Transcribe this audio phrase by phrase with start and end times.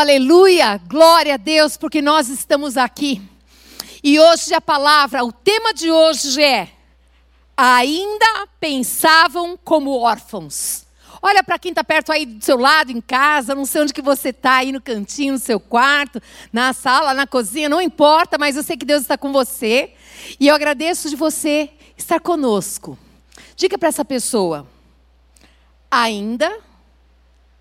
[0.00, 0.80] aleluia!
[0.88, 3.22] Glória a Deus, porque nós estamos aqui.
[4.02, 6.70] E hoje a palavra, o tema de hoje é:
[7.54, 10.86] ainda pensavam como órfãos.
[11.22, 14.00] Olha para quem está perto aí do seu lado, em casa, não sei onde que
[14.00, 16.20] você está, aí no cantinho, no seu quarto,
[16.50, 19.92] na sala, na cozinha, não importa, mas eu sei que Deus está com você.
[20.38, 22.98] E eu agradeço de você estar conosco.
[23.54, 24.66] Diga para essa pessoa,
[25.90, 26.58] ainda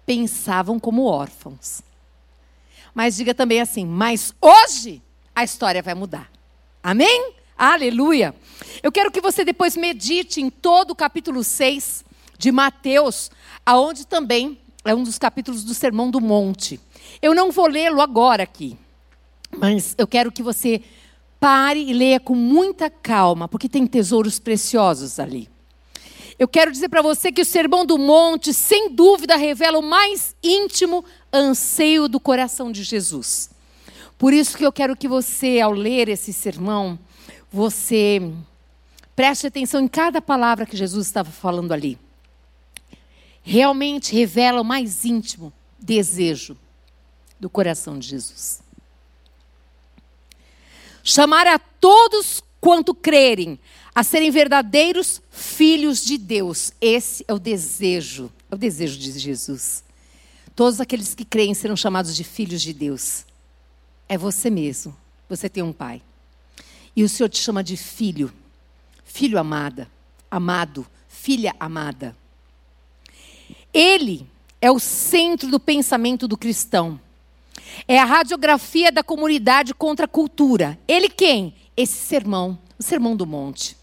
[0.06, 1.89] pensavam como órfãos.
[2.94, 5.02] Mas diga também assim: mas hoje
[5.36, 6.29] a história vai mudar.
[6.82, 7.34] Amém?
[7.57, 8.34] Aleluia!
[8.82, 12.06] Eu quero que você depois medite em todo o capítulo 6
[12.38, 13.29] de Mateus,
[13.65, 16.79] aonde também é um dos capítulos do Sermão do Monte.
[17.21, 18.78] Eu não vou lê-lo agora aqui,
[19.57, 20.82] mas eu quero que você
[21.40, 25.50] pare e leia com muita calma, porque tem tesouros preciosos ali.
[26.37, 30.34] Eu quero dizer para você que o Sermão do Monte, sem dúvida, revela o mais
[30.42, 33.50] íntimo anseio do coração de Jesus.
[34.17, 37.00] Por isso que eu quero que você, ao ler esse sermão,
[37.52, 38.22] você
[39.16, 41.98] preste atenção em cada palavra que Jesus estava falando ali.
[43.42, 46.58] Realmente revela o mais íntimo desejo
[47.39, 48.61] do coração de Jesus.
[51.04, 53.58] Chamar a todos quanto crerem
[53.95, 56.72] a serem verdadeiros filhos de Deus.
[56.80, 59.84] Esse é o desejo, é o desejo de Jesus.
[60.60, 63.24] Todos aqueles que creem serão chamados de filhos de Deus.
[64.10, 64.94] É você mesmo.
[65.30, 66.02] Você tem um pai.
[66.94, 68.30] E o Senhor te chama de filho.
[69.06, 69.90] Filho amada,
[70.30, 72.14] amado, filha amada.
[73.74, 74.28] Ele
[74.60, 77.00] é o centro do pensamento do cristão.
[77.88, 80.78] É a radiografia da comunidade contra a cultura.
[80.86, 81.56] Ele quem?
[81.78, 83.78] Esse sermão, o sermão do monte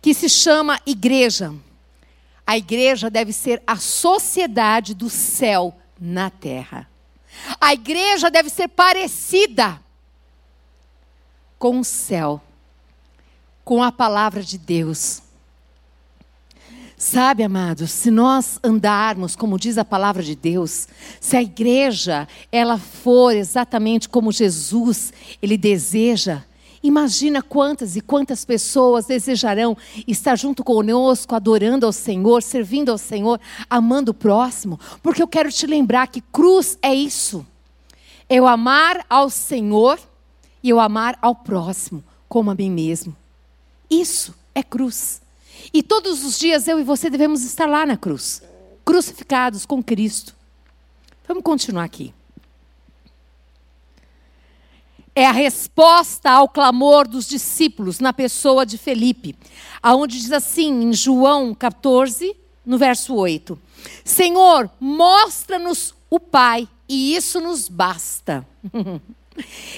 [0.00, 1.54] que se chama igreja.
[2.46, 6.88] A igreja deve ser a sociedade do céu na terra.
[7.60, 9.80] A igreja deve ser parecida
[11.58, 12.40] com o céu,
[13.64, 15.22] com a palavra de Deus.
[16.96, 20.88] Sabe, amados, se nós andarmos como diz a palavra de Deus,
[21.20, 26.44] se a igreja ela for exatamente como Jesus ele deseja,
[26.84, 29.74] Imagina quantas e quantas pessoas desejarão
[30.06, 33.40] estar junto conosco, adorando ao Senhor, servindo ao Senhor,
[33.70, 37.44] amando o próximo, porque eu quero te lembrar que cruz é isso.
[38.28, 39.98] Eu amar ao Senhor
[40.62, 43.16] e eu amar ao próximo como a mim mesmo.
[43.90, 45.22] Isso é cruz.
[45.72, 48.42] E todos os dias eu e você devemos estar lá na cruz,
[48.84, 50.36] crucificados com Cristo.
[51.26, 52.12] Vamos continuar aqui
[55.14, 59.36] é a resposta ao clamor dos discípulos na pessoa de Felipe,
[59.82, 62.34] aonde diz assim em João 14,
[62.66, 63.58] no verso 8:
[64.04, 68.46] Senhor, mostra-nos o Pai, e isso nos basta.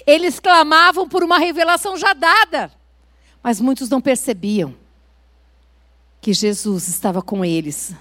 [0.07, 2.71] Eles clamavam por uma revelação já dada,
[3.43, 4.75] mas muitos não percebiam
[6.21, 7.95] que Jesus estava com eles.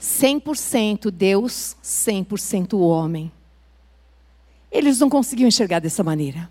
[0.00, 3.30] 100% Deus, 100% homem.
[4.72, 6.50] Eles não conseguiam enxergar dessa maneira.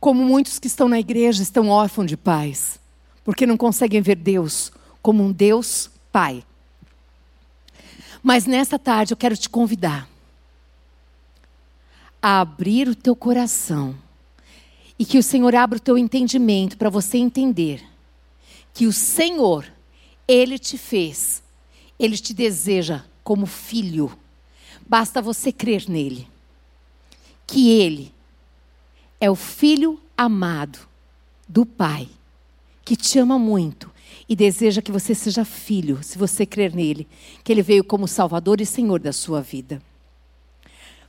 [0.00, 2.80] Como muitos que estão na igreja estão órfãos de pais,
[3.24, 6.42] porque não conseguem ver Deus como um Deus Pai.
[8.20, 10.08] Mas nesta tarde eu quero te convidar
[12.20, 13.94] a abrir o teu coração
[14.98, 17.84] e que o Senhor abra o teu entendimento para você entender
[18.74, 19.64] que o Senhor,
[20.26, 21.40] Ele te fez,
[21.98, 24.18] Ele te deseja como filho.
[24.88, 26.26] Basta você crer nele
[27.48, 28.14] que ele
[29.18, 30.78] é o filho amado
[31.48, 32.06] do Pai,
[32.84, 33.90] que te ama muito
[34.28, 37.08] e deseja que você seja filho, se você crer nele,
[37.42, 39.82] que ele veio como Salvador e Senhor da sua vida.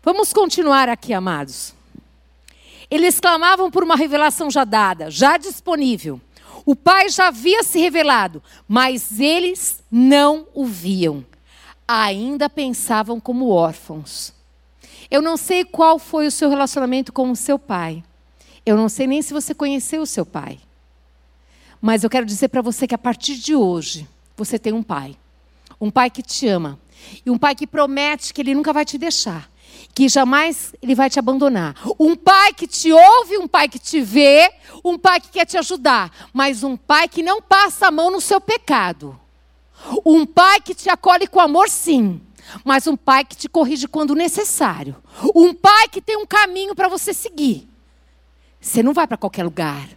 [0.01, 1.75] Vamos continuar aqui, amados.
[2.89, 6.21] Eles clamavam por uma revelação já dada, já disponível.
[6.65, 11.25] O Pai já havia se revelado, mas eles não o viam.
[11.85, 14.38] Ainda pensavam como órfãos.
[15.11, 18.03] Eu não sei qual foi o seu relacionamento com o seu pai.
[18.65, 20.59] Eu não sei nem se você conheceu o seu pai.
[21.81, 24.07] Mas eu quero dizer para você que a partir de hoje,
[24.37, 25.17] você tem um pai.
[25.81, 26.79] Um pai que te ama.
[27.25, 29.49] E um pai que promete que ele nunca vai te deixar.
[29.95, 31.75] Que jamais ele vai te abandonar.
[31.99, 34.51] Um pai que te ouve, um pai que te vê,
[34.85, 36.29] um pai que quer te ajudar.
[36.31, 39.19] Mas um pai que não passa a mão no seu pecado.
[40.05, 42.21] Um pai que te acolhe com amor, sim
[42.63, 44.95] mas um pai que te corrige quando necessário.
[45.35, 47.67] Um pai que tem um caminho para você seguir.
[48.59, 49.89] Você não vai para qualquer lugar.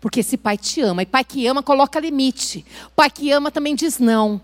[0.00, 1.02] Porque esse pai te ama.
[1.02, 2.64] E pai que ama coloca limite.
[2.94, 4.40] Pai que ama também diz não.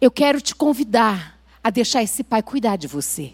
[0.00, 3.32] Eu quero te convidar a deixar esse pai cuidar de você.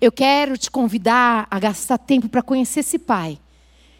[0.00, 3.38] Eu quero te convidar a gastar tempo para conhecer esse pai,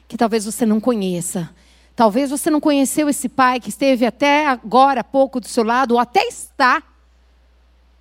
[0.08, 1.50] que talvez você não conheça.
[1.94, 5.99] Talvez você não conheceu esse pai que esteve até agora pouco do seu lado, ou
[5.99, 6.82] até está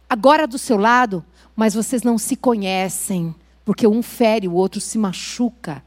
[0.10, 1.24] agora do seu lado,
[1.56, 5.84] mas vocês não se conhecem, porque um fere, o outro se machuca,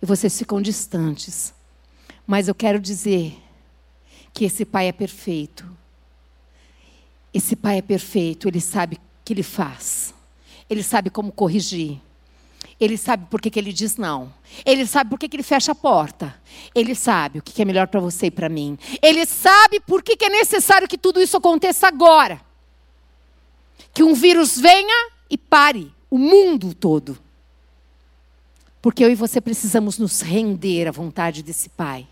[0.00, 1.54] e vocês ficam distantes.
[2.26, 3.36] Mas eu quero dizer
[4.32, 5.66] que esse pai é perfeito.
[7.32, 10.14] Esse pai é perfeito, ele sabe o que ele faz.
[10.68, 12.00] Ele sabe como corrigir.
[12.78, 14.32] Ele sabe por que, que ele diz não.
[14.64, 16.34] Ele sabe por que, que ele fecha a porta.
[16.74, 18.78] Ele sabe o que, que é melhor para você e para mim.
[19.00, 22.40] Ele sabe por que, que é necessário que tudo isso aconteça agora.
[23.96, 27.18] Que um vírus venha e pare o mundo todo.
[28.82, 32.06] Porque eu e você precisamos nos render à vontade desse Pai,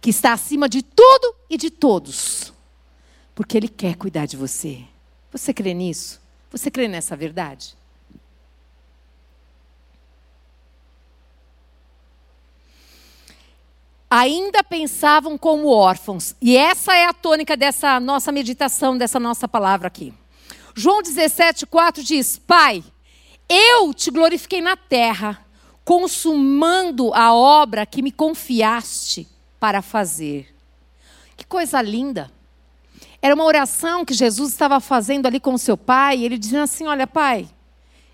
[0.00, 2.52] que está acima de tudo e de todos.
[3.32, 4.80] Porque Ele quer cuidar de você.
[5.30, 6.20] Você crê nisso?
[6.50, 7.76] Você crê nessa verdade?
[14.10, 16.34] ainda pensavam como órfãos.
[16.42, 20.12] E essa é a tônica dessa nossa meditação, dessa nossa palavra aqui.
[20.80, 22.82] João 17, 4 diz: Pai,
[23.46, 25.44] eu te glorifiquei na terra,
[25.84, 29.28] consumando a obra que me confiaste
[29.58, 30.54] para fazer.
[31.36, 32.32] Que coisa linda.
[33.20, 36.86] Era uma oração que Jesus estava fazendo ali com o seu pai, ele dizendo assim:
[36.86, 37.46] Olha, pai,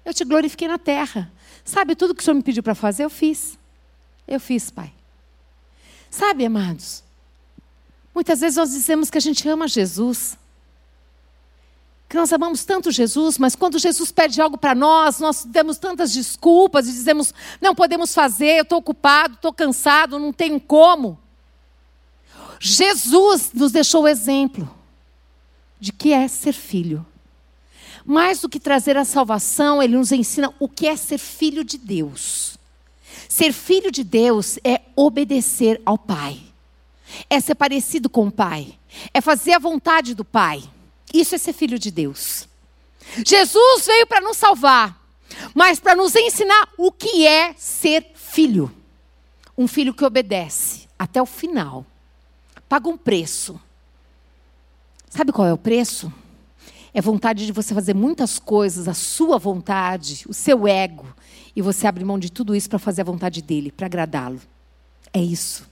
[0.04, 1.32] eu te glorifiquei na terra.
[1.64, 3.56] Sabe, tudo que o senhor me pediu para fazer, eu fiz.
[4.26, 4.92] Eu fiz, pai.
[6.10, 7.04] Sabe, amados,
[8.12, 10.36] muitas vezes nós dizemos que a gente ama Jesus,
[12.08, 16.12] que nós amamos tanto Jesus, mas quando Jesus pede algo para nós, nós damos tantas
[16.12, 21.18] desculpas e dizemos: não podemos fazer, eu estou ocupado, estou cansado, não tenho como.
[22.60, 24.72] Jesus nos deixou o exemplo
[25.80, 27.04] de que é ser filho.
[28.04, 31.76] Mais do que trazer a salvação, ele nos ensina o que é ser filho de
[31.76, 32.56] Deus.
[33.28, 36.40] Ser filho de Deus é obedecer ao Pai,
[37.28, 38.78] é ser parecido com o Pai,
[39.12, 40.62] é fazer a vontade do Pai.
[41.20, 42.46] Isso é ser filho de Deus.
[43.24, 45.00] Jesus veio para nos salvar,
[45.54, 48.70] mas para nos ensinar o que é ser filho.
[49.56, 51.86] Um filho que obedece até o final,
[52.68, 53.58] paga um preço.
[55.08, 56.12] Sabe qual é o preço?
[56.92, 61.06] É vontade de você fazer muitas coisas, a sua vontade, o seu ego,
[61.54, 64.40] e você abre mão de tudo isso para fazer a vontade dele, para agradá-lo.
[65.12, 65.66] É isso.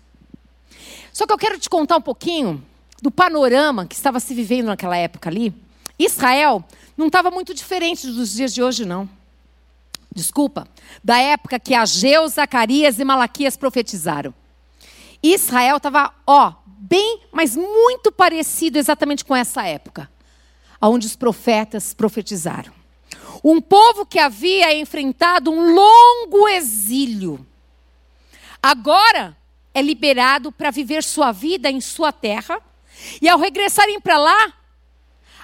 [1.13, 2.65] Só que eu quero te contar um pouquinho
[3.05, 5.53] do panorama que estava se vivendo naquela época ali.
[5.99, 6.65] Israel
[6.97, 9.07] não estava muito diferente dos dias de hoje, não.
[10.11, 10.67] Desculpa,
[11.03, 14.33] da época que Ageu, Zacarias e Malaquias profetizaram.
[15.23, 20.11] Israel estava, ó, bem, mas muito parecido exatamente com essa época,
[20.81, 22.73] onde os profetas profetizaram.
[23.45, 27.47] Um povo que havia enfrentado um longo exílio.
[28.63, 29.37] Agora
[29.75, 32.63] é liberado para viver sua vida em sua terra.
[33.21, 34.53] E ao regressarem para lá,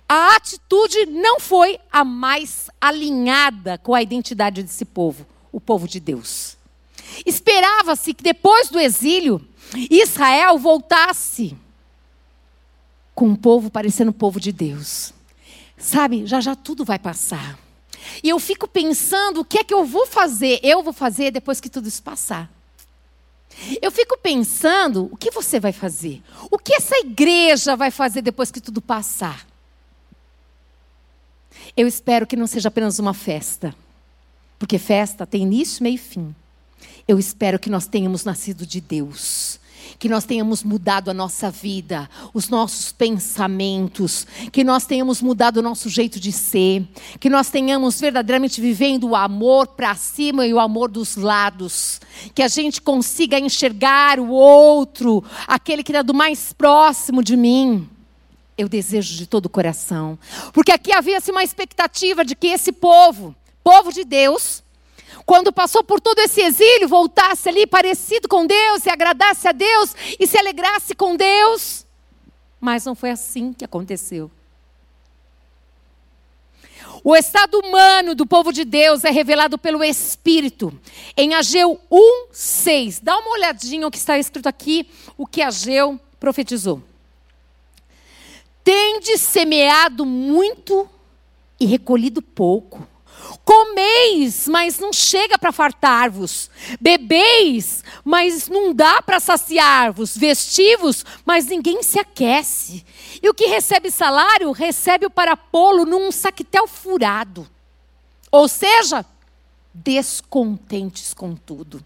[0.08, 6.00] a atitude não foi a mais alinhada com a identidade desse povo, o povo de
[6.00, 6.56] Deus.
[7.25, 9.41] Esperava-se que depois do exílio,
[9.91, 11.56] Israel voltasse
[13.14, 15.12] com um povo parecendo o povo de Deus.
[15.76, 17.58] Sabe, já já tudo vai passar.
[18.23, 21.61] E eu fico pensando o que é que eu vou fazer, eu vou fazer depois
[21.61, 22.50] que tudo isso passar.
[23.83, 28.50] Eu fico pensando o que você vai fazer, o que essa igreja vai fazer depois
[28.50, 29.47] que tudo passar.
[31.76, 33.75] Eu espero que não seja apenas uma festa,
[34.59, 36.35] porque festa tem início, meio e fim.
[37.07, 39.61] Eu espero que nós tenhamos nascido de Deus
[39.99, 45.62] que nós tenhamos mudado a nossa vida, os nossos pensamentos, que nós tenhamos mudado o
[45.62, 46.87] nosso jeito de ser,
[47.18, 52.00] que nós tenhamos verdadeiramente vivendo o amor para cima e o amor dos lados,
[52.35, 57.88] que a gente consiga enxergar o outro, aquele que está do mais próximo de mim.
[58.56, 60.18] Eu desejo de todo o coração,
[60.52, 64.62] porque aqui havia-se uma expectativa de que esse povo, povo de Deus,
[65.24, 69.94] quando passou por todo esse exílio, voltasse ali parecido com Deus, se agradasse a Deus
[70.18, 71.86] e se alegrasse com Deus.
[72.60, 74.30] Mas não foi assim que aconteceu.
[77.02, 80.78] O estado humano do povo de Deus é revelado pelo Espírito.
[81.16, 83.00] Em Ageu 1, 6.
[83.00, 84.86] Dá uma olhadinha o que está escrito aqui,
[85.16, 86.82] o que Ageu profetizou.
[88.62, 90.88] Tende semeado muito
[91.58, 92.86] e recolhido pouco.
[93.50, 96.49] Comeis, mas não chega para fartar-vos.
[96.80, 100.16] Bebeis, mas não dá para saciar-vos.
[100.16, 102.87] Vestivos, mas ninguém se aquece.
[103.21, 107.45] E o que recebe salário, recebe-o para pô-lo num saquetel furado.
[108.30, 109.04] Ou seja,
[109.75, 111.85] descontentes com tudo.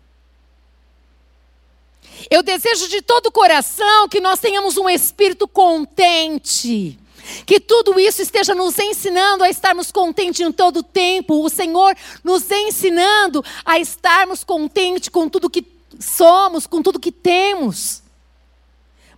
[2.31, 6.99] Eu desejo de todo o coração que nós tenhamos um espírito contente.
[7.47, 11.45] Que tudo isso esteja nos ensinando a estarmos contentes em todo o tempo.
[11.45, 15.65] O Senhor nos ensinando a estarmos contentes com tudo que
[15.99, 18.03] somos, com tudo que temos.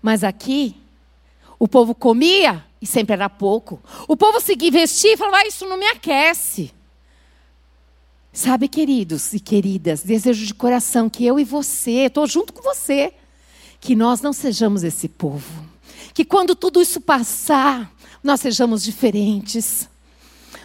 [0.01, 0.77] Mas aqui,
[1.59, 3.81] o povo comia e sempre era pouco.
[4.07, 6.73] O povo se vestia e falava: ah, Isso não me aquece.
[8.33, 13.15] Sabe, queridos e queridas, desejo de coração que eu e você, estou junto com você,
[13.81, 15.65] que nós não sejamos esse povo.
[16.13, 17.91] Que quando tudo isso passar,
[18.27, 19.89] nós sejamos diferentes.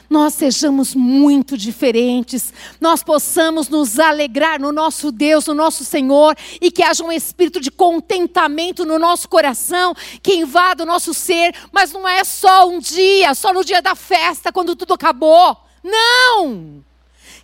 [0.10, 6.70] Nós sejamos muito diferentes, nós possamos nos alegrar no nosso Deus, no nosso Senhor, e
[6.70, 11.94] que haja um espírito de contentamento no nosso coração, que invada o nosso ser, mas
[11.94, 15.56] não é só um dia, só no dia da festa, quando tudo acabou.
[15.82, 16.84] Não!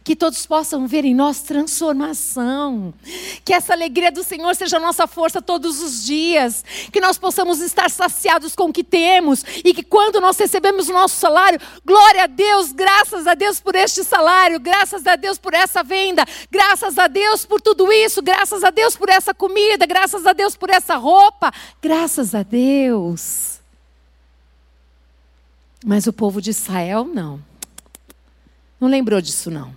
[0.08, 2.94] Que todos possam ver em nós transformação.
[3.44, 6.64] Que essa alegria do Senhor seja a nossa força todos os dias.
[6.94, 9.44] Que nós possamos estar saciados com o que temos.
[9.66, 13.76] E que quando nós recebemos o nosso salário, glória a Deus, graças a Deus por
[13.76, 18.64] este salário, graças a Deus por essa venda, graças a Deus por tudo isso, graças
[18.64, 23.60] a Deus por essa comida, graças a Deus por essa roupa, graças a Deus.
[25.86, 27.44] Mas o povo de Israel não.
[28.80, 29.76] Não lembrou disso, não.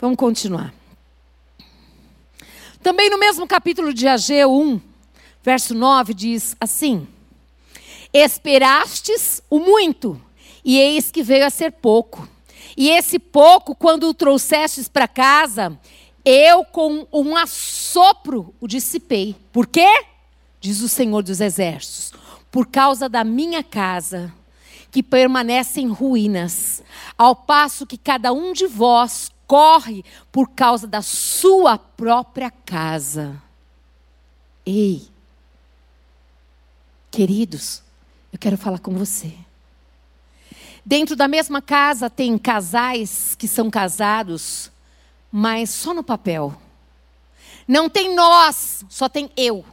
[0.00, 0.72] Vamos continuar.
[2.80, 4.80] Também no mesmo capítulo de Ageu 1,
[5.42, 7.08] verso 9, diz assim:
[8.12, 10.20] Esperastes o muito,
[10.64, 12.28] e eis que veio a ser pouco.
[12.76, 15.76] E esse pouco, quando o trouxestes para casa,
[16.24, 19.34] eu com um assopro o dissipei.
[19.52, 20.04] Por quê?
[20.60, 22.12] Diz o Senhor dos Exércitos.
[22.52, 24.32] Por causa da minha casa,
[24.92, 26.84] que permanece em ruínas,
[27.16, 33.42] ao passo que cada um de vós corre por causa da sua própria casa.
[34.64, 35.08] Ei,
[37.10, 37.82] queridos,
[38.30, 39.34] eu quero falar com você.
[40.84, 44.70] Dentro da mesma casa tem casais que são casados,
[45.32, 46.54] mas só no papel.
[47.66, 49.64] Não tem nós, só tem eu.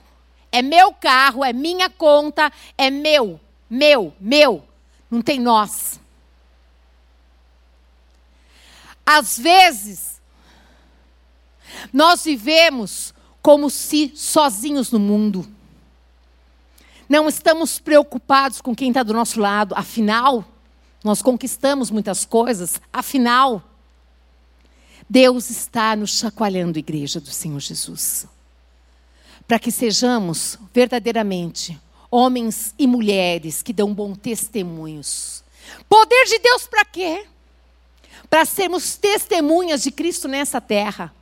[0.51, 3.39] É meu carro, é minha conta, é meu,
[3.69, 4.63] meu, meu.
[5.11, 5.99] Não tem nós.
[9.05, 10.21] Às vezes,
[11.93, 15.47] nós vivemos como se sozinhos no mundo.
[17.07, 20.43] Não estamos preocupados com quem está do nosso lado, afinal,
[21.03, 23.61] nós conquistamos muitas coisas, afinal,
[25.07, 28.25] Deus está nos chacoalhando, igreja do Senhor Jesus,
[29.47, 35.43] para que sejamos verdadeiramente homens e mulheres que dão bom testemunhos.
[35.87, 37.27] Poder de Deus para quê?
[38.29, 41.13] Para sermos testemunhas de Cristo nessa terra,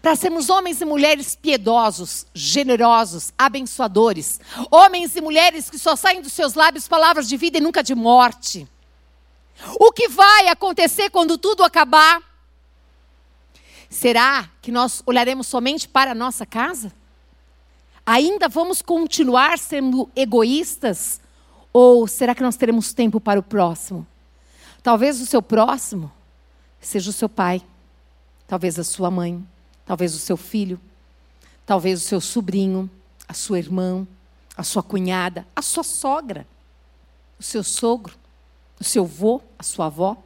[0.00, 4.40] para sermos homens e mulheres piedosos, generosos, abençoadores,
[4.70, 7.94] homens e mulheres que só saem dos seus lábios palavras de vida e nunca de
[7.94, 8.68] morte.
[9.78, 12.20] O que vai acontecer quando tudo acabar?
[13.88, 16.92] Será que nós olharemos somente para a nossa casa?
[18.04, 21.20] Ainda vamos continuar sendo egoístas?
[21.72, 24.06] Ou será que nós teremos tempo para o próximo?
[24.82, 26.12] Talvez o seu próximo
[26.86, 27.62] seja o seu pai,
[28.46, 29.42] talvez a sua mãe,
[29.86, 30.80] talvez o seu filho,
[31.64, 32.90] talvez o seu sobrinho,
[33.26, 34.06] a sua irmã,
[34.56, 36.46] a sua cunhada, a sua sogra,
[37.38, 38.14] o seu sogro,
[38.78, 40.16] o seu vô, a sua avó.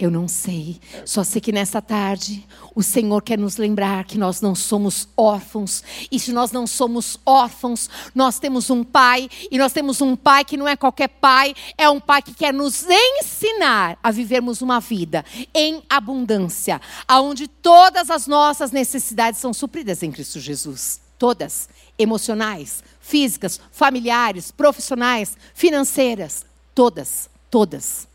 [0.00, 4.40] Eu não sei, só sei que nessa tarde o Senhor quer nos lembrar que nós
[4.40, 9.74] não somos órfãos, e se nós não somos órfãos, nós temos um pai, e nós
[9.74, 13.98] temos um pai que não é qualquer pai, é um pai que quer nos ensinar
[14.02, 15.22] a vivermos uma vida
[15.54, 20.98] em abundância, aonde todas as nossas necessidades são supridas em Cristo Jesus.
[21.18, 28.08] Todas, emocionais, físicas, familiares, profissionais, financeiras, todas, todas.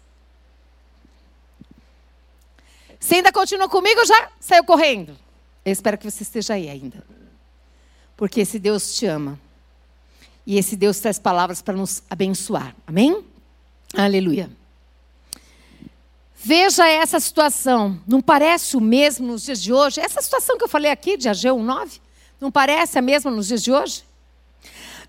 [3.00, 5.18] Você ainda continua comigo já saiu correndo?
[5.64, 7.04] Eu espero que você esteja aí ainda.
[8.16, 9.40] Porque esse Deus te ama.
[10.46, 12.76] E esse Deus traz palavras para nos abençoar.
[12.86, 13.26] Amém?
[13.96, 14.50] Aleluia.
[16.36, 18.00] Veja essa situação.
[18.08, 20.00] Não parece o mesmo nos dias de hoje?
[20.00, 22.00] Essa situação que eu falei aqui de Ageu 9,
[22.40, 24.04] não parece a mesma nos dias de hoje?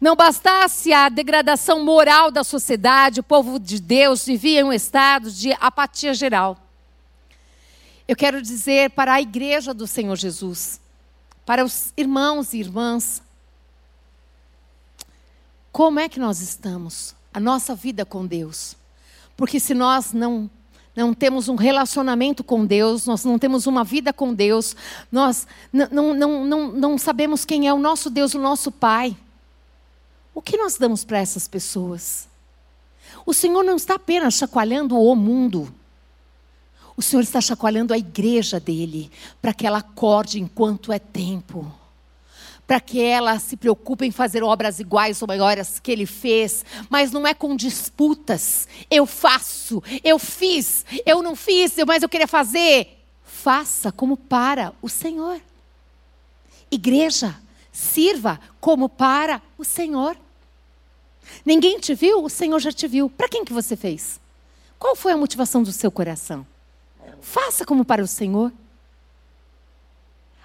[0.00, 5.30] Não bastasse a degradação moral da sociedade, o povo de Deus vivia em um estado
[5.30, 6.56] de apatia geral.
[8.08, 10.80] Eu quero dizer para a igreja do Senhor Jesus,
[11.44, 13.22] para os irmãos e irmãs,
[15.72, 17.14] como é que nós estamos?
[17.34, 18.76] A nossa vida com Deus.
[19.36, 20.50] Porque se nós não
[20.94, 24.74] não temos um relacionamento com Deus, nós não temos uma vida com Deus,
[25.12, 29.14] nós não, não, não, não sabemos quem é o nosso Deus, o nosso Pai.
[30.34, 32.26] O que nós damos para essas pessoas?
[33.26, 35.70] O Senhor não está apenas chacoalhando o mundo.
[36.96, 39.10] O Senhor está chacoalhando a igreja dele,
[39.40, 41.72] para que ela acorde enquanto é tempo
[42.66, 47.12] para que ela se preocupe em fazer obras iguais ou maiores que ele fez, mas
[47.12, 48.66] não é com disputas.
[48.90, 53.04] Eu faço, eu fiz, eu não fiz, mas eu queria fazer.
[53.22, 55.40] Faça como para o Senhor.
[56.70, 57.36] Igreja,
[57.70, 60.16] sirva como para o Senhor.
[61.44, 63.08] Ninguém te viu, o Senhor já te viu.
[63.08, 64.18] Para quem que você fez?
[64.78, 66.44] Qual foi a motivação do seu coração?
[67.20, 68.52] Faça como para o Senhor.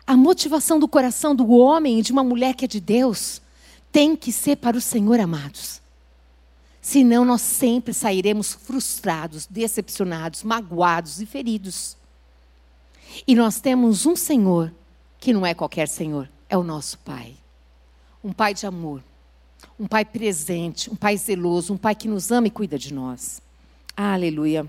[0.06, 3.42] A motivação do coração do homem e de uma mulher que é de Deus
[3.92, 5.82] tem que ser para o Senhor, amados.
[6.82, 11.96] Senão nós sempre sairemos frustrados, decepcionados, magoados e feridos.
[13.28, 14.74] E nós temos um Senhor
[15.20, 17.34] que não é qualquer Senhor, é o nosso Pai.
[18.24, 19.04] Um Pai de amor,
[19.80, 23.42] um Pai presente, um Pai zeloso, um Pai que nos ama e cuida de nós.
[23.96, 24.68] Aleluia.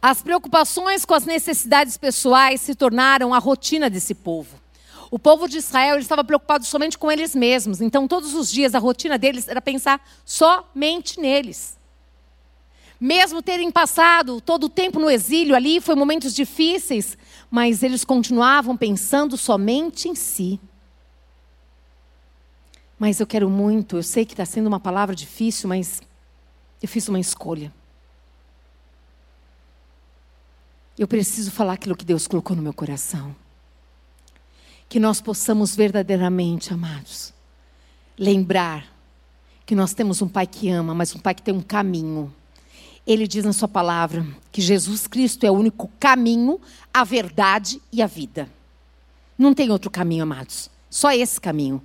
[0.00, 4.56] As preocupações com as necessidades pessoais se tornaram a rotina desse povo.
[5.10, 7.80] O povo de Israel estava preocupado somente com eles mesmos.
[7.80, 11.76] Então, todos os dias, a rotina deles era pensar somente neles.
[13.00, 17.16] Mesmo terem passado todo o tempo no exílio ali, foi momentos difíceis,
[17.50, 20.60] mas eles continuavam pensando somente em si.
[22.98, 26.02] Mas eu quero muito, eu sei que está sendo uma palavra difícil, mas
[26.82, 27.72] eu fiz uma escolha.
[30.98, 33.34] Eu preciso falar aquilo que Deus colocou no meu coração.
[34.88, 37.32] Que nós possamos verdadeiramente, amados,
[38.18, 38.84] lembrar
[39.64, 42.34] que nós temos um Pai que ama, mas um Pai que tem um caminho.
[43.06, 46.60] Ele diz na Sua palavra que Jesus Cristo é o único caminho,
[46.92, 48.50] a verdade e a vida.
[49.38, 50.68] Não tem outro caminho, amados.
[50.90, 51.80] Só esse caminho.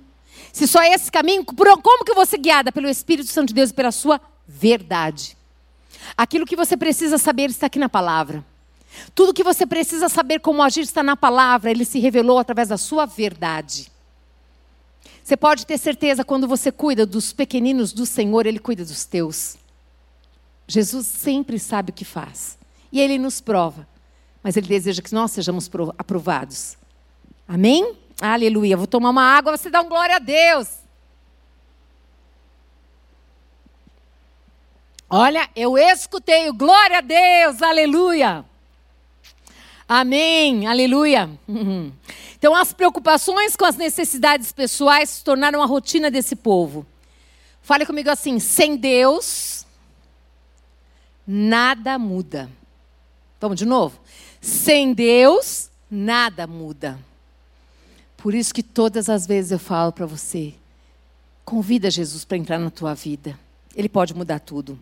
[0.52, 3.70] Se só esse caminho, como que eu vou ser guiada pelo Espírito Santo de Deus
[3.70, 5.36] e pela Sua verdade?
[6.16, 8.44] Aquilo que você precisa saber está aqui na palavra.
[9.14, 12.76] Tudo que você precisa saber como agir está na palavra, ele se revelou através da
[12.76, 13.90] sua verdade.
[15.22, 19.56] Você pode ter certeza, quando você cuida dos pequeninos do Senhor, ele cuida dos teus.
[20.66, 22.58] Jesus sempre sabe o que faz.
[22.92, 23.88] E ele nos prova.
[24.42, 26.76] Mas ele deseja que nós sejamos aprovados.
[27.48, 27.96] Amém?
[28.20, 28.76] Aleluia.
[28.76, 30.68] Vou tomar uma água, você dá um glória a Deus.
[35.08, 38.44] Olha, eu escutei o glória a Deus, aleluia.
[39.94, 41.30] Amém, aleluia.
[42.36, 46.84] Então, as preocupações com as necessidades pessoais se tornaram a rotina desse povo.
[47.62, 49.64] Fale comigo assim: sem Deus,
[51.26, 52.50] nada muda.
[53.40, 53.98] Vamos de novo?
[54.42, 56.98] Sem Deus, nada muda.
[58.18, 60.52] Por isso que todas as vezes eu falo para você:
[61.46, 63.38] convida Jesus para entrar na tua vida.
[63.74, 64.78] Ele pode mudar tudo.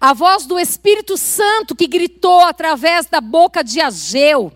[0.00, 4.52] A voz do Espírito Santo que gritou através da boca de Ageu.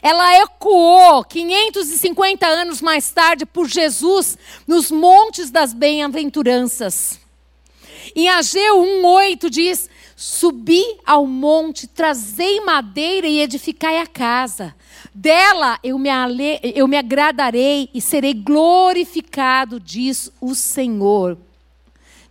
[0.00, 7.20] Ela ecoou 550 anos mais tarde por Jesus nos montes das bem-aventuranças.
[8.14, 14.74] Em Ageu 1:8 diz: Subi ao monte, trazei madeira e edificai a casa.
[15.14, 16.58] Dela eu me, ale...
[16.62, 21.36] eu me agradarei e serei glorificado, diz o Senhor.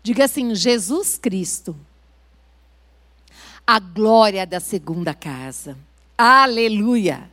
[0.01, 1.75] Diga assim: Jesus Cristo
[3.65, 5.77] a glória da segunda casa.
[6.17, 7.29] Aleluia!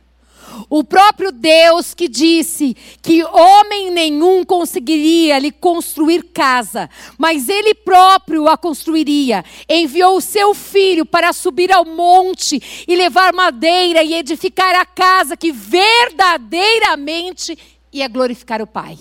[0.69, 8.47] O próprio Deus que disse que homem nenhum conseguiria lhe construir casa, mas ele próprio
[8.47, 14.75] a construiria, enviou o seu filho para subir ao monte e levar madeira e edificar
[14.75, 17.57] a casa que verdadeiramente
[17.91, 18.97] ia glorificar o Pai.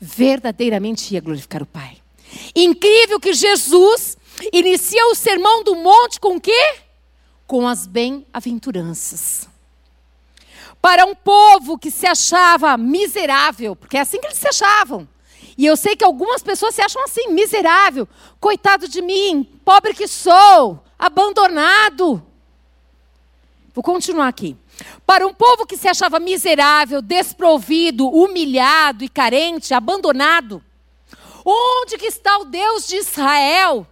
[0.00, 1.98] Verdadeiramente ia glorificar o Pai.
[2.54, 4.16] Incrível que Jesus
[4.52, 6.76] inicia o sermão do monte com o quê?
[7.46, 9.48] Com as bem-aventuranças.
[10.80, 15.06] Para um povo que se achava miserável, porque é assim que eles se achavam.
[15.58, 18.08] E eu sei que algumas pessoas se acham assim, miserável,
[18.40, 22.22] coitado de mim, pobre que sou, abandonado.
[23.74, 24.56] Vou continuar aqui.
[25.04, 30.64] Para um povo que se achava miserável, desprovido, humilhado e carente, abandonado,
[31.44, 33.86] onde que está o Deus de Israel?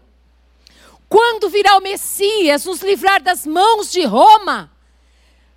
[1.08, 4.70] Quando virá o Messias nos livrar das mãos de Roma?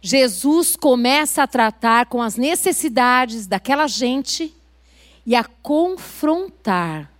[0.01, 4.53] Jesus começa a tratar com as necessidades daquela gente
[5.25, 7.11] e a confrontar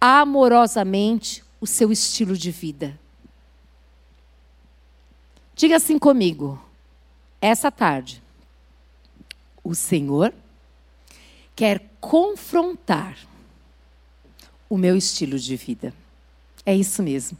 [0.00, 2.98] amorosamente o seu estilo de vida.
[5.56, 6.62] Diga assim comigo,
[7.40, 8.22] essa tarde,
[9.64, 10.32] o Senhor
[11.56, 13.18] quer confrontar
[14.70, 15.92] o meu estilo de vida.
[16.68, 17.38] É isso mesmo.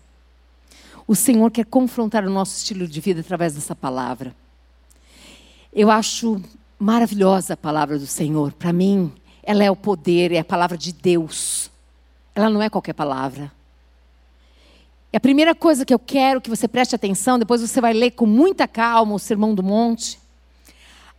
[1.07, 4.35] O Senhor quer confrontar o nosso estilo de vida através dessa palavra.
[5.71, 6.41] Eu acho
[6.79, 8.55] maravilhosa a palavra do Senhor.
[8.55, 9.13] Para mim,
[9.43, 11.71] ela é o poder, é a palavra de Deus.
[12.35, 13.53] Ela não é qualquer palavra.
[15.13, 18.13] E a primeira coisa que eu quero que você preste atenção, depois você vai ler
[18.13, 20.19] com muita calma o Sermão do Monte.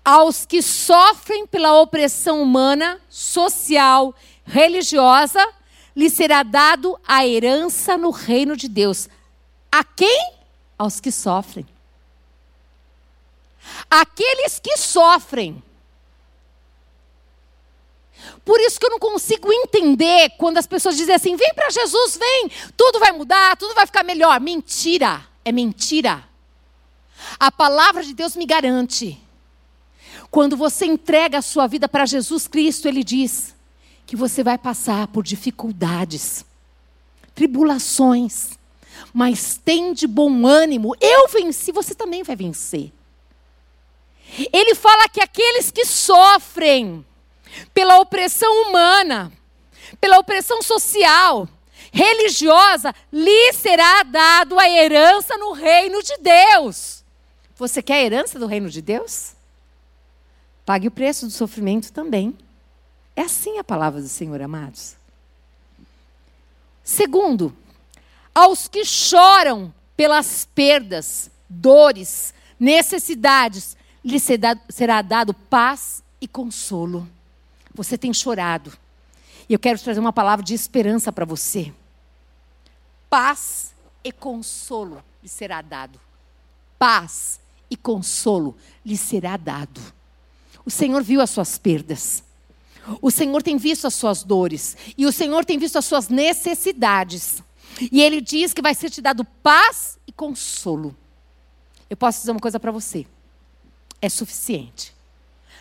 [0.04, 5.48] Aos que sofrem pela opressão humana, social, religiosa,
[6.00, 9.10] lhe será dado a herança no reino de Deus.
[9.70, 10.34] A quem?
[10.78, 11.68] Aos que sofrem.
[13.90, 15.62] Aqueles que sofrem.
[18.46, 22.18] Por isso que eu não consigo entender quando as pessoas dizem assim: vem para Jesus,
[22.18, 24.40] vem, tudo vai mudar, tudo vai ficar melhor.
[24.40, 26.24] Mentira, é mentira.
[27.38, 29.22] A palavra de Deus me garante.
[30.32, 33.54] Quando você entrega a sua vida para Jesus Cristo, Ele diz
[34.10, 36.44] que você vai passar por dificuldades,
[37.36, 38.58] tribulações,
[39.14, 40.96] mas tem de bom ânimo.
[41.00, 42.92] Eu venci, você também vai vencer.
[44.52, 47.06] Ele fala que aqueles que sofrem
[47.72, 49.32] pela opressão humana,
[50.02, 51.48] pela opressão social,
[51.94, 57.04] religiosa, lhe será dado a herança no reino de Deus.
[57.58, 59.34] Você quer a herança do reino de Deus?
[60.66, 62.36] Pague o preço do sofrimento também.
[63.20, 64.96] É assim a palavra do Senhor, amados.
[66.82, 67.54] Segundo,
[68.34, 77.06] aos que choram pelas perdas, dores, necessidades, lhe será dado paz e consolo.
[77.76, 78.72] Você tem chorado.
[79.50, 81.74] E eu quero trazer uma palavra de esperança para você.
[83.10, 86.00] Paz e consolo lhe será dado.
[86.78, 88.56] Paz e consolo
[88.86, 89.82] lhe será dado.
[90.66, 92.29] O Senhor viu as suas perdas.
[93.02, 94.76] O Senhor tem visto as suas dores.
[94.98, 97.44] E o Senhor tem visto as suas necessidades.
[97.92, 100.96] E Ele diz que vai ser te dado paz e consolo.
[101.90, 103.06] Eu posso dizer uma coisa para você
[104.02, 104.94] é suficiente.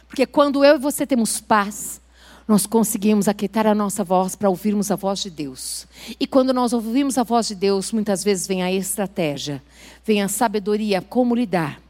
[0.06, 2.00] Porque quando eu e você temos paz,
[2.46, 5.86] nós conseguimos aquietar a nossa voz para ouvirmos a voz de Deus.
[6.18, 9.62] E quando nós ouvimos a voz de Deus, muitas vezes vem a estratégia,
[10.04, 11.80] vem a sabedoria, como lidar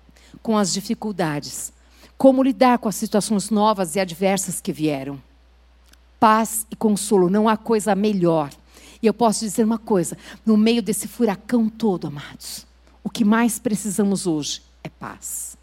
[0.43, 1.73] com as dificuldades,
[2.19, 5.23] como lidar com as situações novas e adversas que vieram.
[6.21, 8.51] Paz e consolo, não há coisa melhor.
[9.01, 12.67] E eu posso dizer uma coisa: no meio desse furacão todo, amados,
[13.03, 15.57] o que mais precisamos hoje é paz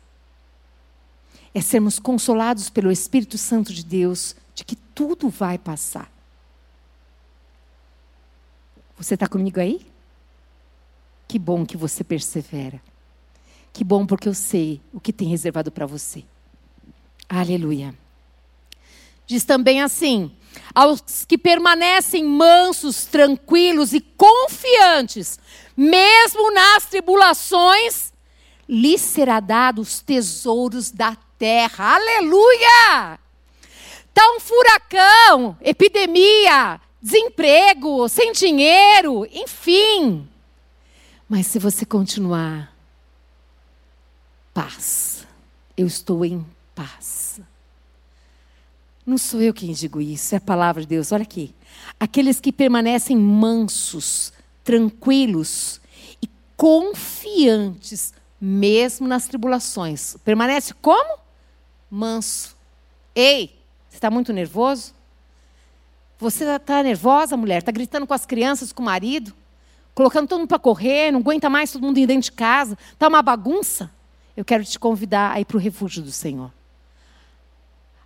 [1.56, 6.12] é sermos consolados pelo Espírito Santo de Deus de que tudo vai passar.
[8.98, 9.88] Você está comigo aí?
[11.26, 12.82] Que bom que você persevera.
[13.72, 16.26] Que bom porque eu sei o que tem reservado para você.
[17.30, 17.96] Aleluia.
[19.26, 20.32] Diz também assim:
[20.74, 25.40] aos que permanecem mansos, tranquilos e confiantes,
[25.76, 28.14] mesmo nas tribulações,
[28.68, 31.96] lhes será dado os tesouros da terra.
[31.96, 33.20] Aleluia!
[34.08, 40.28] Está um furacão, epidemia, desemprego, sem dinheiro, enfim.
[41.28, 42.74] Mas se você continuar,
[44.54, 45.28] paz.
[45.78, 47.40] Eu estou em paz.
[49.06, 51.12] Não sou eu quem digo isso, é a palavra de Deus.
[51.12, 51.54] Olha aqui.
[52.00, 54.34] Aqueles que permanecem mansos,
[54.64, 55.80] tranquilos
[56.22, 60.18] e confiantes, mesmo nas tribulações.
[60.24, 61.26] Permanece como?
[61.90, 62.56] manso.
[63.16, 63.58] Ei,
[63.90, 64.94] você está muito nervoso?
[66.20, 67.60] Você está nervosa, mulher?
[67.60, 69.34] Está gritando com as crianças, com o marido?
[69.94, 72.78] Colocando todo mundo para correr, não aguenta mais todo mundo dentro de casa?
[72.92, 73.90] Está uma bagunça?
[74.36, 76.52] Eu quero te convidar a ir para o refúgio do Senhor.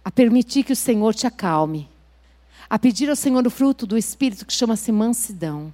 [0.03, 1.89] A permitir que o Senhor te acalme.
[2.69, 5.73] A pedir ao Senhor o fruto do Espírito que chama-se mansidão.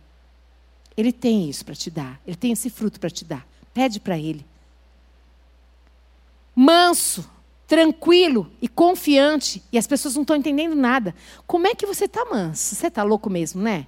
[0.95, 2.19] Ele tem isso para te dar.
[2.25, 3.45] Ele tem esse fruto para te dar.
[3.73, 4.45] Pede para Ele.
[6.55, 7.29] Manso
[7.67, 11.15] tranquilo e confiante e as pessoas não estão entendendo nada.
[11.47, 12.75] Como é que você está manso?
[12.75, 13.87] Você está louco mesmo, né?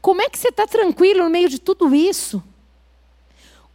[0.00, 2.42] Como é que você está tranquilo no meio de tudo isso?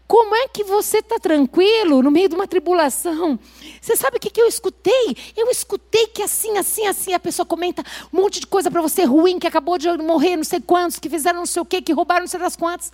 [0.09, 3.37] Como é que você está tranquilo no meio de uma tribulação?
[3.79, 5.15] Você sabe o que, que eu escutei?
[5.37, 9.03] Eu escutei que assim, assim, assim, a pessoa comenta um monte de coisa para você
[9.03, 11.93] ruim, que acabou de morrer não sei quantos, que fizeram não sei o quê, que
[11.93, 12.91] roubaram não sei das quantas.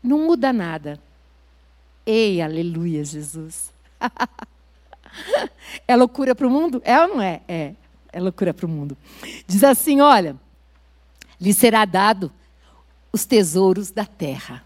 [0.00, 0.96] Não muda nada.
[2.06, 3.72] Ei, aleluia, Jesus.
[5.88, 6.80] É loucura para o mundo?
[6.84, 7.40] É ou não é?
[7.48, 7.74] É,
[8.12, 8.96] é loucura para o mundo.
[9.44, 10.36] Diz assim: olha,
[11.40, 12.30] lhe será dado
[13.12, 14.64] os tesouros da terra.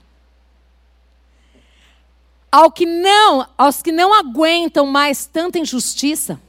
[2.54, 6.40] Ao que não, aos que não aguentam mais tanta injustiça,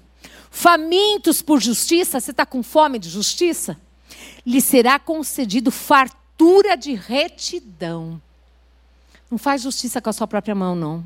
[0.51, 3.75] famintos por justiça, você está com fome de justiça?
[4.45, 8.21] Lhe será concedido fartura de retidão.
[9.31, 11.03] Não faz justiça com a sua própria mão, não.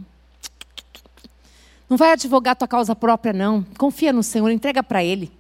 [1.90, 3.64] Não vai advogar tua causa própria, não.
[3.78, 5.32] Confia no Senhor, entrega para Ele.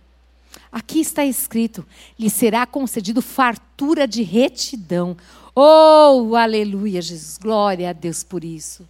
[0.71, 1.85] Aqui está escrito:
[2.17, 5.17] lhe será concedido fartura de retidão.
[5.53, 7.37] Oh, aleluia, Jesus.
[7.37, 8.87] Glória a Deus por isso.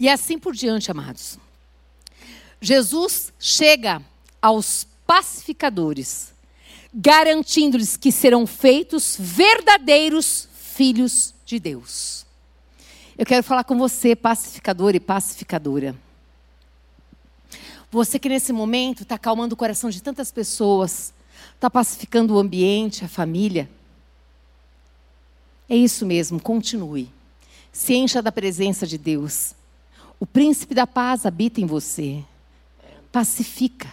[0.00, 1.38] E assim por diante, amados.
[2.58, 4.02] Jesus chega
[4.40, 6.32] aos pacificadores,
[6.92, 12.24] garantindo-lhes que serão feitos verdadeiros filhos de Deus.
[13.18, 15.94] Eu quero falar com você, pacificador e pacificadora.
[17.90, 21.12] Você que nesse momento está acalmando o coração de tantas pessoas,
[21.54, 23.68] está pacificando o ambiente, a família.
[25.68, 27.10] É isso mesmo, continue.
[27.70, 29.54] Se encha da presença de Deus.
[30.20, 32.22] O príncipe da paz habita em você.
[33.10, 33.90] Pacifica.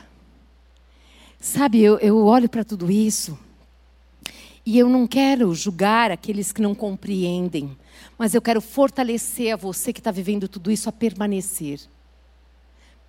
[1.40, 3.40] Sabe, eu, eu olho para tudo isso
[4.66, 7.78] e eu não quero julgar aqueles que não compreendem,
[8.18, 11.80] mas eu quero fortalecer a você que está vivendo tudo isso a permanecer.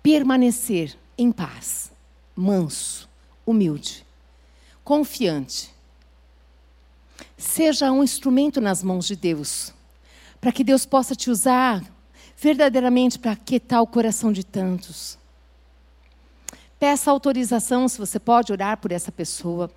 [0.01, 1.91] Permanecer em paz,
[2.33, 3.09] manso,
[3.45, 4.05] humilde,
[4.85, 5.69] confiante.
[7.35, 9.73] Seja um instrumento nas mãos de Deus,
[10.39, 11.83] para que Deus possa te usar
[12.39, 15.17] verdadeiramente para aquietar o coração de tantos.
[16.79, 19.69] Peça autorização se você pode orar por essa pessoa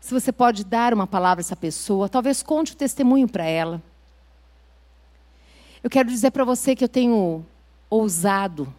[0.00, 3.82] se você pode dar uma palavra a essa pessoa, talvez conte o testemunho para ela.
[5.84, 7.44] Eu quero dizer para você que eu tenho
[7.88, 8.72] ousado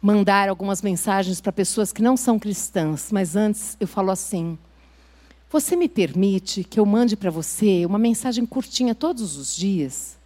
[0.00, 4.58] mandar algumas mensagens para pessoas que não são cristãs, mas antes eu falo assim:
[5.50, 10.18] Você me permite que eu mande para você uma mensagem curtinha todos os dias?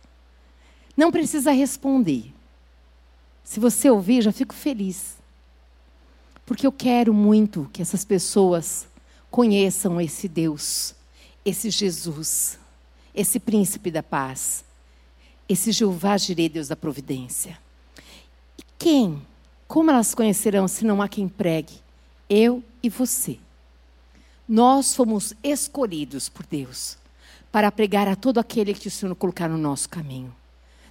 [0.96, 2.32] Não precisa responder.
[3.44, 5.16] Se você ouvir, já fico feliz.
[6.44, 8.88] Porque eu quero muito que essas pessoas
[9.30, 10.94] conheçam esse Deus,
[11.44, 12.59] esse Jesus,
[13.14, 14.64] esse príncipe da paz,
[15.48, 17.59] esse Jeová Jireh, Deus da providência.
[18.59, 19.22] E quem?
[19.68, 21.74] Como elas conhecerão se não há quem pregue?
[22.30, 23.38] Eu e você.
[24.48, 26.96] Nós fomos escolhidos por Deus
[27.50, 30.35] para pregar a todo aquele que o Senhor colocar no nosso caminho.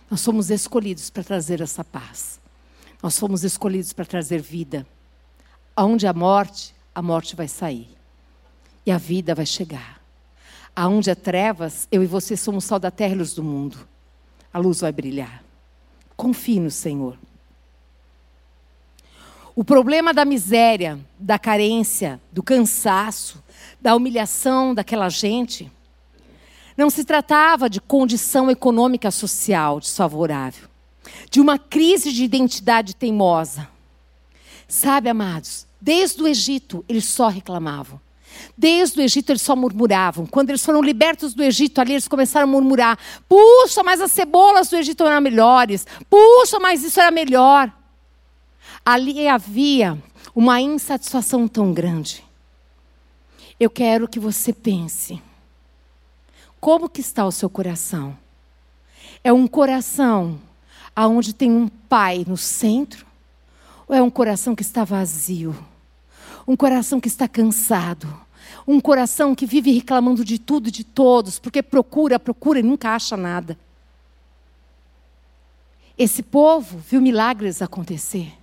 [0.09, 2.39] Nós somos escolhidos para trazer essa paz.
[3.01, 4.85] Nós fomos escolhidos para trazer vida.
[5.75, 7.89] Aonde a morte, a morte vai sair
[8.85, 10.01] e a vida vai chegar.
[10.75, 13.77] Aonde há trevas, eu e você somos sal da terra e luz do mundo.
[14.53, 15.43] A luz vai brilhar.
[16.15, 17.17] Confie no Senhor.
[19.55, 23.41] O problema da miséria, da carência, do cansaço,
[23.79, 25.71] da humilhação daquela gente,
[26.77, 30.67] não se tratava de condição econômica social desfavorável,
[31.29, 33.67] de uma crise de identidade teimosa.
[34.67, 37.99] Sabe, amados, desde o Egito eles só reclamavam.
[38.57, 40.25] Desde o Egito eles só murmuravam.
[40.25, 42.97] Quando eles foram libertos do Egito, ali eles começaram a murmurar:
[43.29, 45.85] puxa, mas as cebolas do Egito eram melhores.
[46.09, 47.71] Puxa, mas isso era melhor.
[48.85, 49.97] Ali havia
[50.33, 52.23] uma insatisfação tão grande.
[53.59, 55.21] Eu quero que você pense:
[56.65, 58.17] como que está o seu coração?
[59.23, 60.41] É um coração
[60.95, 63.05] aonde tem um pai no centro?
[63.87, 65.55] Ou é um coração que está vazio?
[66.47, 68.11] Um coração que está cansado?
[68.65, 72.95] Um coração que vive reclamando de tudo e de todos, porque procura, procura e nunca
[72.95, 73.55] acha nada.
[75.95, 78.33] Esse povo viu milagres acontecer.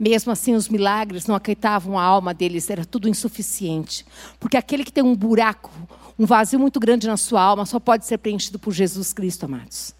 [0.00, 4.06] Mesmo assim, os milagres não aquietavam a alma deles, era tudo insuficiente.
[4.40, 5.70] Porque aquele que tem um buraco,
[6.18, 9.94] um vazio muito grande na sua alma, só pode ser preenchido por Jesus Cristo, amados.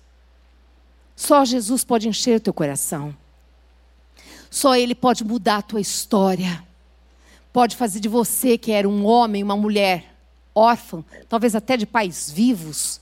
[1.14, 3.14] Só Jesus pode encher o teu coração.
[4.50, 6.64] Só Ele pode mudar a tua história
[7.52, 10.14] pode fazer de você, que era um homem, uma mulher,
[10.54, 13.00] órfã, talvez até de pais vivos,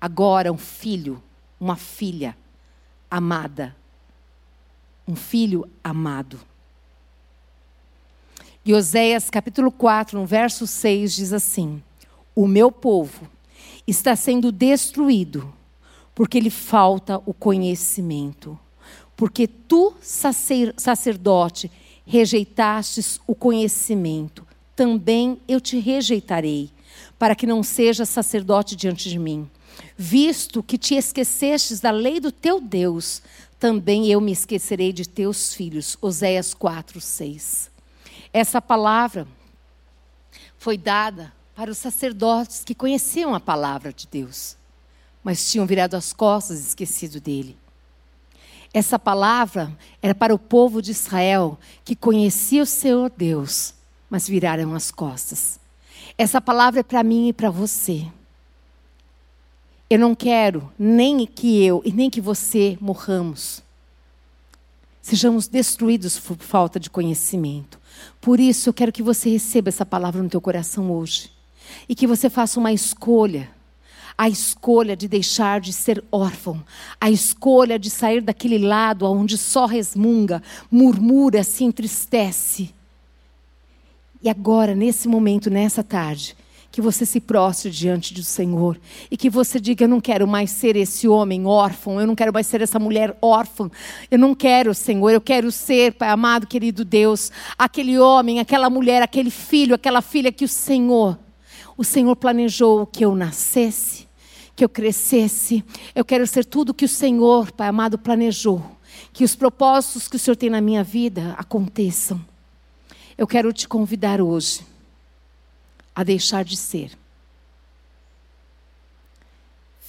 [0.00, 1.22] agora um filho,
[1.60, 2.36] uma filha
[3.10, 3.74] amada.
[5.06, 6.40] Um filho amado.
[8.64, 11.82] E Oséias capítulo 4, no verso 6, diz assim:
[12.34, 13.28] O meu povo
[13.86, 15.52] está sendo destruído
[16.14, 18.58] porque lhe falta o conhecimento.
[19.16, 21.70] Porque tu, sacerdote,
[22.06, 26.70] rejeitastes o conhecimento, também eu te rejeitarei,
[27.18, 29.48] para que não sejas sacerdote diante de mim.
[29.96, 33.22] Visto que te esquecestes da lei do teu Deus,
[33.62, 35.96] também eu me esquecerei de teus filhos.
[36.02, 37.70] Oséias 4, 6.
[38.32, 39.24] Essa palavra
[40.58, 44.56] foi dada para os sacerdotes que conheciam a palavra de Deus,
[45.22, 47.56] mas tinham virado as costas e esquecido dele.
[48.74, 49.72] Essa palavra
[50.02, 53.74] era para o povo de Israel que conhecia o Senhor Deus,
[54.10, 55.60] mas viraram as costas.
[56.18, 58.08] Essa palavra é para mim e para você.
[59.92, 63.62] Eu não quero nem que eu e nem que você morramos.
[65.02, 67.78] Sejamos destruídos por falta de conhecimento.
[68.18, 71.30] Por isso eu quero que você receba essa palavra no teu coração hoje
[71.86, 73.50] e que você faça uma escolha
[74.16, 76.64] a escolha de deixar de ser órfão,
[76.98, 82.74] a escolha de sair daquele lado onde só resmunga, murmura, se entristece.
[84.22, 86.34] E agora, nesse momento, nessa tarde,
[86.72, 88.80] que você se prostre diante do Senhor
[89.10, 92.32] e que você diga: Eu não quero mais ser esse homem órfão, eu não quero
[92.32, 93.70] mais ser essa mulher órfã,
[94.10, 99.02] eu não quero, Senhor, eu quero ser, Pai amado, querido Deus, aquele homem, aquela mulher,
[99.02, 101.18] aquele filho, aquela filha que o Senhor
[101.76, 104.06] o Senhor planejou que eu nascesse,
[104.54, 105.64] que eu crescesse.
[105.94, 108.62] Eu quero ser tudo que o Senhor, Pai amado, planejou.
[109.12, 112.20] Que os propósitos que o Senhor tem na minha vida aconteçam.
[113.16, 114.71] Eu quero te convidar hoje
[115.94, 116.96] a deixar de ser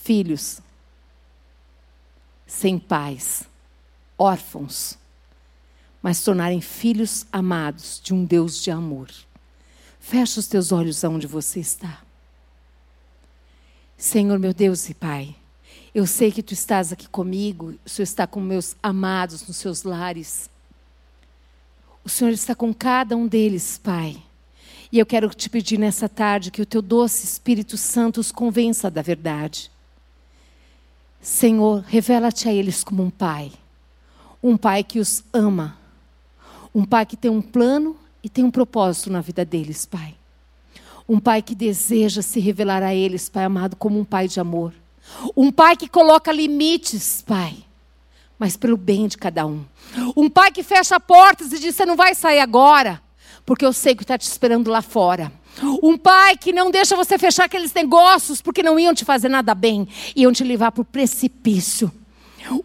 [0.04, 0.60] filhos
[2.46, 3.44] sem pais,
[4.18, 4.98] órfãos,
[6.02, 9.10] mas tornarem filhos amados de um Deus de amor.
[10.00, 12.04] Fecha os teus olhos aonde você está.
[13.98, 15.34] Senhor, meu Deus e Pai,
[15.96, 19.84] eu sei que tu estás aqui comigo, o Senhor está com meus amados nos seus
[19.84, 20.50] lares.
[22.04, 24.22] O Senhor está com cada um deles, Pai.
[24.94, 28.92] E eu quero te pedir nessa tarde que o teu doce Espírito Santo os convença
[28.92, 29.72] da verdade.
[31.20, 33.52] Senhor, revela-te a eles como um pai.
[34.44, 35.76] Um pai que os ama.
[36.76, 40.14] Um pai que tem um plano e tem um propósito na vida deles, Pai.
[41.10, 44.76] Um pai que deseja se revelar a eles, Pai amado, como um pai de amor.
[45.36, 47.58] Um pai que coloca limites, Pai,
[48.38, 49.66] mas pelo bem de cada um.
[50.16, 53.02] Um pai que fecha portas e diz: Você não vai sair agora,
[53.46, 55.32] porque eu sei que está te esperando lá fora.
[55.82, 59.54] Um pai que não deixa você fechar aqueles negócios porque não iam te fazer nada
[59.54, 61.92] bem, iam te levar para o precipício.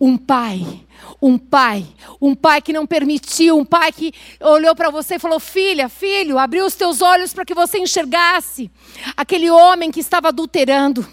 [0.01, 0.85] Um pai,
[1.21, 1.87] um pai,
[2.21, 6.39] um pai que não permitiu, um pai que olhou para você e falou: Filha, filho,
[6.39, 8.71] abriu os teus olhos para que você enxergasse
[9.17, 11.07] aquele homem que estava adulterando,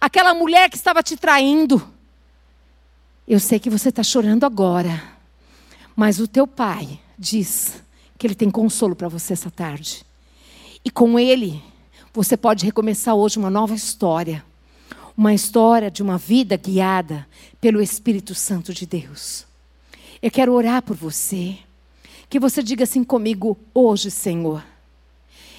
[0.00, 1.82] aquela mulher que estava te traindo.
[3.26, 5.02] Eu sei que você está chorando agora,
[5.96, 7.82] mas o teu pai diz
[8.22, 10.06] que ele tem consolo para você essa tarde.
[10.84, 11.60] E com ele,
[12.14, 14.44] você pode recomeçar hoje uma nova história
[15.16, 17.26] uma história de uma vida guiada
[17.60, 19.46] pelo Espírito Santo de Deus.
[20.22, 21.58] Eu quero orar por você.
[22.28, 24.64] Que você diga assim comigo hoje, Senhor.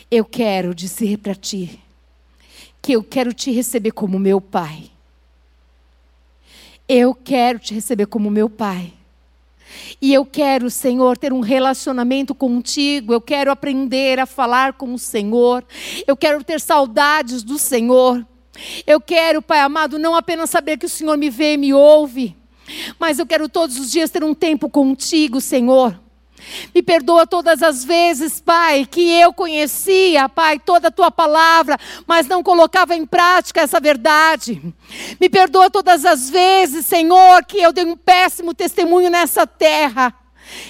[0.09, 1.79] Eu quero dizer para ti
[2.81, 4.89] que eu quero te receber como meu Pai.
[6.87, 8.93] Eu quero te receber como meu Pai.
[10.01, 13.13] E eu quero, Senhor, ter um relacionamento contigo.
[13.13, 15.63] Eu quero aprender a falar com o Senhor.
[16.05, 18.25] Eu quero ter saudades do Senhor.
[18.85, 22.35] Eu quero, Pai amado, não apenas saber que o Senhor me vê e me ouve,
[22.99, 25.99] mas eu quero todos os dias ter um tempo contigo, Senhor.
[26.73, 32.27] Me perdoa todas as vezes, Pai, que eu conhecia, Pai, toda a tua palavra, mas
[32.27, 34.61] não colocava em prática essa verdade.
[35.19, 40.13] Me perdoa todas as vezes, Senhor, que eu dei um péssimo testemunho nessa terra.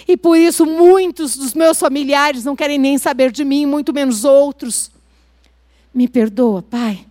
[0.07, 4.23] E por isso muitos dos meus familiares não querem nem saber de mim, muito menos
[4.23, 4.91] outros.
[5.93, 7.05] Me perdoa, Pai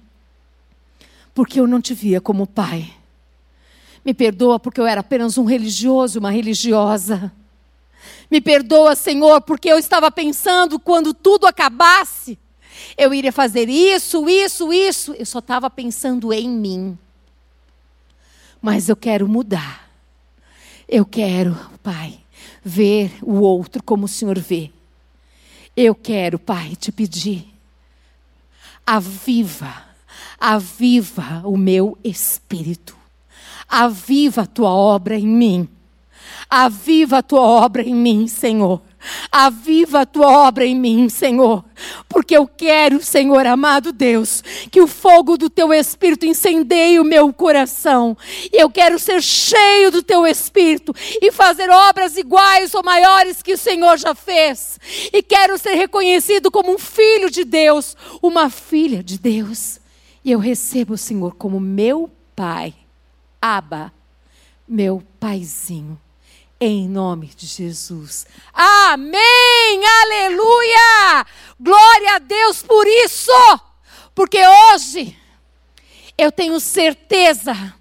[1.35, 2.93] porque eu não te via como pai.
[4.05, 7.33] Me perdoa porque eu era apenas um religioso, uma religiosa.
[8.31, 12.39] Me perdoa, Senhor, porque eu estava pensando quando tudo acabasse,
[12.97, 15.13] eu iria fazer isso, isso, isso.
[15.15, 16.99] Eu só estava pensando em mim.
[18.61, 19.91] Mas eu quero mudar.
[20.89, 22.21] Eu quero, Pai,
[22.63, 24.71] ver o outro como o Senhor vê.
[25.77, 27.47] Eu quero, Pai, te pedir.
[28.87, 29.93] Aviva
[30.43, 32.97] aviva o meu espírito,
[33.69, 35.69] aviva a tua obra em mim,
[36.55, 38.83] aviva a tua obra em mim, Senhor.
[39.33, 41.65] Aviva a tua obra em mim, Senhor,
[42.07, 47.33] porque eu quero, Senhor amado Deus, que o fogo do teu espírito incendeie o meu
[47.33, 48.15] coração.
[48.53, 53.55] E eu quero ser cheio do teu espírito e fazer obras iguais ou maiores que
[53.55, 54.79] o Senhor já fez.
[55.11, 59.81] E quero ser reconhecido como um filho de Deus, uma filha de Deus.
[60.23, 62.75] E eu recebo o Senhor como meu Pai,
[63.41, 63.91] Aba,
[64.69, 65.99] meu Paizinho,
[66.65, 68.25] Em nome de Jesus.
[68.55, 69.81] Amém!
[70.05, 71.27] Aleluia!
[71.59, 73.33] Glória a Deus por isso!
[74.15, 75.19] Porque hoje
[76.17, 77.75] eu tenho certeza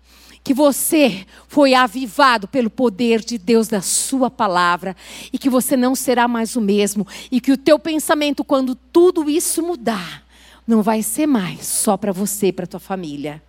[0.43, 4.95] que você foi avivado pelo poder de Deus da sua palavra
[5.31, 9.29] e que você não será mais o mesmo e que o teu pensamento quando tudo
[9.29, 10.25] isso mudar
[10.65, 13.43] não vai ser mais só para você para tua família.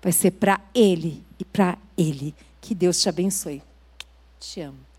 [0.00, 2.32] Vai ser para ele e para ele.
[2.60, 3.68] Que Deus te abençoe.
[4.40, 4.89] Te amo.